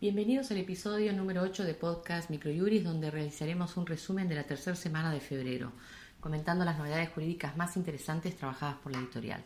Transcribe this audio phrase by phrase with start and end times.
[0.00, 4.76] Bienvenidos al episodio número 8 de podcast Microjuris, donde realizaremos un resumen de la tercera
[4.76, 5.72] semana de febrero,
[6.20, 9.42] comentando las novedades jurídicas más interesantes trabajadas por la editorial.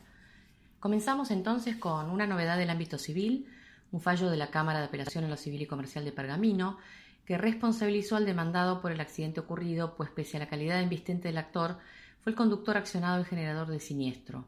[0.78, 3.48] Comenzamos entonces con una novedad del ámbito civil,
[3.92, 6.76] un fallo de la Cámara de Apelación en lo Civil y Comercial de Pergamino,
[7.24, 11.28] que responsabilizó al demandado por el accidente ocurrido, pues pese a la calidad de invistente
[11.28, 11.78] del actor,
[12.22, 14.44] fue el conductor accionado y generador del siniestro.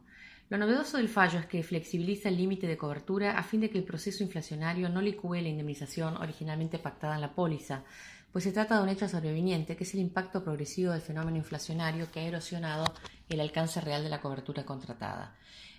[0.50, 3.78] Lo novedoso del fallo es que flexibiliza el límite de cobertura a fin de que
[3.78, 7.82] el proceso inflacionario no licúe la indemnización originalmente pactada en la póliza,
[8.30, 12.10] pues se trata de un hecho sobreviniente que es el impacto progresivo del fenómeno inflacionario
[12.10, 12.84] que ha erosionado
[13.28, 15.34] el alcance real de la cobertura contratada.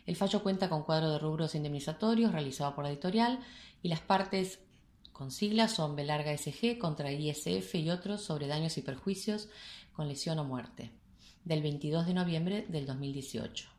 [0.07, 3.39] El fallo cuenta con cuadro de rubros indemnizatorios realizado por la editorial
[3.83, 4.59] y las partes
[5.13, 9.47] con siglas son B SG contra ISF y otros sobre daños y perjuicios
[9.93, 10.91] con lesión o muerte,
[11.43, 13.74] del 22 de noviembre del 2018.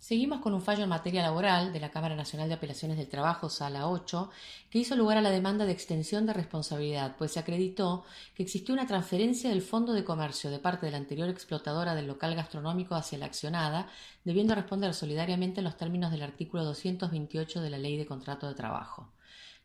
[0.00, 3.50] Seguimos con un fallo en materia laboral de la Cámara Nacional de Apelaciones del Trabajo,
[3.50, 4.30] Sala 8,
[4.70, 8.74] que hizo lugar a la demanda de extensión de responsabilidad, pues se acreditó que existió
[8.74, 12.94] una transferencia del Fondo de Comercio de parte de la anterior explotadora del local gastronómico
[12.94, 13.88] hacia la accionada,
[14.24, 18.54] debiendo responder solidariamente en los términos del artículo 228 de la Ley de Contrato de
[18.54, 19.10] Trabajo.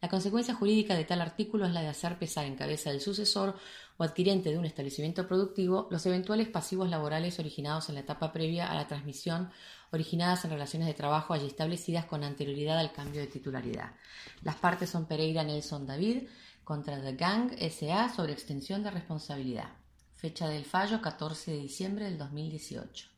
[0.04, 3.56] La consecuencia jurídica de tal artículo es la de hacer pesar en cabeza del sucesor
[3.96, 8.70] o adquirente de un establecimiento productivo los eventuales pasivos laborales originados en la etapa previa
[8.70, 9.50] a la transmisión
[9.94, 13.94] originadas en relaciones de trabajo allí establecidas con anterioridad al cambio de titularidad.
[14.42, 16.28] Las partes son Pereira Nelson David
[16.66, 19.70] contra The Gang SA sobre extensión de responsabilidad.
[20.16, 23.13] Fecha del fallo 14 de diciembre del 2018.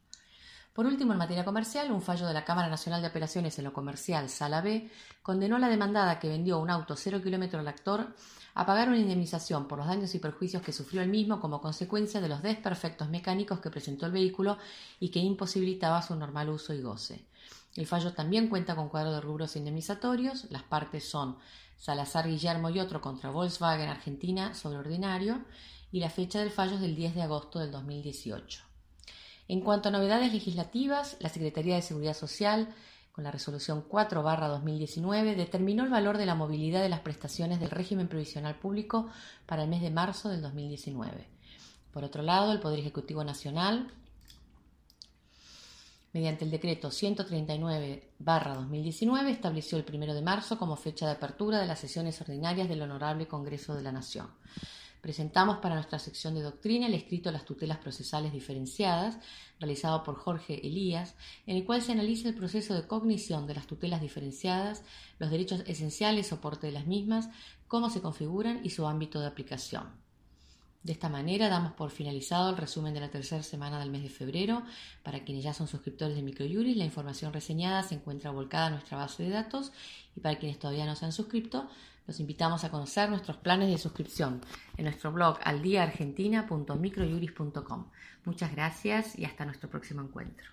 [0.76, 3.72] Por último, en materia comercial, un fallo de la Cámara Nacional de Apelaciones en lo
[3.72, 4.92] comercial, Sala B,
[5.24, 8.14] condenó a la demandada que vendió un auto cero kilómetro al actor
[8.56, 12.20] a pagar una indemnización por los daños y perjuicios que sufrió el mismo como consecuencia
[12.20, 14.58] de los desperfectos mecánicos que presentó el vehículo
[15.00, 17.26] y que imposibilitaba su normal uso y goce.
[17.78, 20.52] El fallo también cuenta con cuadro de rubros indemnizatorios.
[20.52, 21.38] Las partes son
[21.78, 25.40] Salazar Guillermo y otro contra Volkswagen Argentina sobre ordinario
[25.94, 28.75] y la fecha del fallo es del 10 de agosto del 2018.
[29.48, 32.74] En cuanto a novedades legislativas, la Secretaría de Seguridad Social,
[33.12, 38.08] con la resolución 4-2019, determinó el valor de la movilidad de las prestaciones del régimen
[38.08, 39.08] provisional público
[39.46, 41.28] para el mes de marzo del 2019.
[41.94, 43.92] Por otro lado, el Poder Ejecutivo Nacional,
[46.12, 51.80] mediante el decreto 139-2019, estableció el 1 de marzo como fecha de apertura de las
[51.80, 54.28] sesiones ordinarias del Honorable Congreso de la Nación.
[55.06, 59.20] Presentamos para nuestra sección de doctrina el escrito Las tutelas procesales diferenciadas,
[59.60, 61.14] realizado por Jorge Elías,
[61.46, 64.84] en el cual se analiza el proceso de cognición de las tutelas diferenciadas,
[65.20, 67.30] los derechos esenciales, soporte de las mismas,
[67.68, 70.05] cómo se configuran y su ámbito de aplicación.
[70.86, 74.10] De esta manera damos por finalizado el resumen de la tercera semana del mes de
[74.10, 74.62] febrero.
[75.02, 79.00] Para quienes ya son suscriptores de Microjuris, la información reseñada se encuentra volcada en nuestra
[79.00, 79.72] base de datos
[80.16, 81.68] y para quienes todavía no se han suscrito,
[82.06, 84.42] los invitamos a conocer nuestros planes de suscripción
[84.78, 87.86] en nuestro blog aldiaargentina.microjuris.com.
[88.26, 90.46] Muchas gracias y hasta nuestro próximo encuentro.